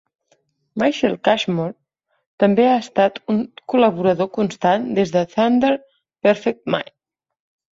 [0.83, 1.75] Michael Cashmore
[2.43, 3.43] també ha estat un
[3.75, 5.73] col·laborador constant des de Thunder
[6.29, 6.95] Perfect Mind.